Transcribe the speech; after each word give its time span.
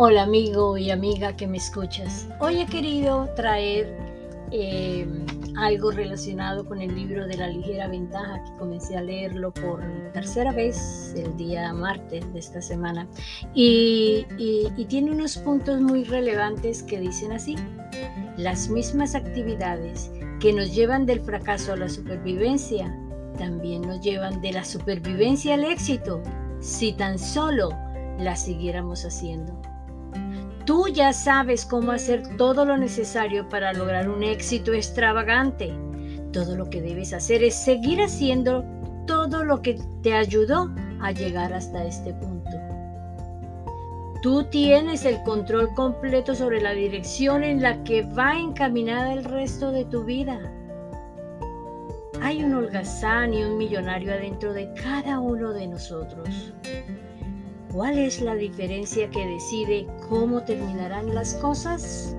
Hola 0.00 0.22
amigo 0.22 0.78
y 0.78 0.92
amiga 0.92 1.36
que 1.36 1.48
me 1.48 1.56
escuchas. 1.56 2.28
Hoy 2.38 2.60
he 2.60 2.66
querido 2.66 3.28
traer 3.34 3.98
eh, 4.52 5.04
algo 5.56 5.90
relacionado 5.90 6.64
con 6.64 6.80
el 6.80 6.94
libro 6.94 7.26
de 7.26 7.36
la 7.36 7.48
ligera 7.48 7.88
ventaja 7.88 8.44
que 8.44 8.56
comencé 8.58 8.96
a 8.96 9.02
leerlo 9.02 9.52
por 9.52 9.82
tercera 10.12 10.52
vez 10.52 11.12
el 11.16 11.36
día 11.36 11.72
martes 11.72 12.32
de 12.32 12.38
esta 12.38 12.62
semana 12.62 13.08
y, 13.54 14.24
y 14.38 14.84
tiene 14.84 15.10
unos 15.10 15.36
puntos 15.38 15.80
muy 15.80 16.04
relevantes 16.04 16.84
que 16.84 17.00
dicen 17.00 17.32
así. 17.32 17.56
Las 18.36 18.68
mismas 18.68 19.16
actividades 19.16 20.12
que 20.38 20.52
nos 20.52 20.72
llevan 20.76 21.06
del 21.06 21.22
fracaso 21.22 21.72
a 21.72 21.76
la 21.76 21.88
supervivencia 21.88 22.96
también 23.36 23.82
nos 23.82 24.00
llevan 24.00 24.40
de 24.42 24.52
la 24.52 24.64
supervivencia 24.64 25.54
al 25.54 25.64
éxito 25.64 26.22
si 26.60 26.92
tan 26.92 27.18
solo 27.18 27.70
la 28.20 28.36
siguiéramos 28.36 29.04
haciendo. 29.04 29.60
Tú 30.68 30.86
ya 30.86 31.14
sabes 31.14 31.64
cómo 31.64 31.92
hacer 31.92 32.36
todo 32.36 32.66
lo 32.66 32.76
necesario 32.76 33.48
para 33.48 33.72
lograr 33.72 34.06
un 34.10 34.22
éxito 34.22 34.74
extravagante. 34.74 35.72
Todo 36.30 36.56
lo 36.56 36.68
que 36.68 36.82
debes 36.82 37.14
hacer 37.14 37.42
es 37.42 37.54
seguir 37.54 38.02
haciendo 38.02 38.66
todo 39.06 39.44
lo 39.44 39.62
que 39.62 39.80
te 40.02 40.12
ayudó 40.12 40.70
a 41.00 41.10
llegar 41.12 41.54
hasta 41.54 41.86
este 41.86 42.12
punto. 42.12 42.50
Tú 44.20 44.44
tienes 44.50 45.06
el 45.06 45.22
control 45.22 45.72
completo 45.72 46.34
sobre 46.34 46.60
la 46.60 46.72
dirección 46.72 47.44
en 47.44 47.62
la 47.62 47.82
que 47.82 48.02
va 48.02 48.38
encaminada 48.38 49.14
el 49.14 49.24
resto 49.24 49.72
de 49.72 49.86
tu 49.86 50.04
vida. 50.04 50.38
Hay 52.20 52.44
un 52.44 52.52
holgazán 52.52 53.32
y 53.32 53.42
un 53.42 53.56
millonario 53.56 54.12
adentro 54.12 54.52
de 54.52 54.70
cada 54.74 55.18
uno 55.18 55.54
de 55.54 55.66
nosotros. 55.66 56.52
¿Cuál 57.72 57.98
es 57.98 58.22
la 58.22 58.34
diferencia 58.34 59.10
que 59.10 59.26
decide 59.26 59.86
cómo 60.08 60.42
terminarán 60.42 61.14
las 61.14 61.34
cosas? 61.34 62.16